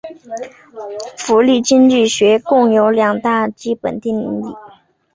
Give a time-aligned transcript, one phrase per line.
[1.15, 4.55] 福利经济学共有两大基本定理。